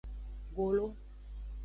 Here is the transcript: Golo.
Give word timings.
Golo. 0.55 0.87